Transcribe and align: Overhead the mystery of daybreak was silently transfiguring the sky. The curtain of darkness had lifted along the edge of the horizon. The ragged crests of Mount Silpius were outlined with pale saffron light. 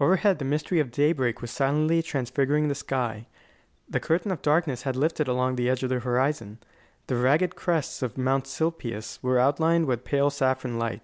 Overhead 0.00 0.38
the 0.38 0.46
mystery 0.46 0.80
of 0.80 0.90
daybreak 0.90 1.42
was 1.42 1.50
silently 1.50 2.02
transfiguring 2.02 2.68
the 2.68 2.74
sky. 2.74 3.26
The 3.86 4.00
curtain 4.00 4.30
of 4.32 4.40
darkness 4.40 4.84
had 4.84 4.96
lifted 4.96 5.28
along 5.28 5.56
the 5.56 5.68
edge 5.68 5.82
of 5.82 5.90
the 5.90 5.98
horizon. 6.00 6.56
The 7.06 7.16
ragged 7.16 7.54
crests 7.54 8.00
of 8.00 8.16
Mount 8.16 8.46
Silpius 8.46 9.22
were 9.22 9.38
outlined 9.38 9.84
with 9.84 10.04
pale 10.04 10.30
saffron 10.30 10.78
light. 10.78 11.02